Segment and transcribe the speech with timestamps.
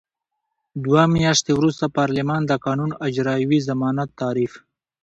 [0.83, 4.53] دوه میاشتې وروسته پارلمان د قانون اجرايوي ضمانت تعریف.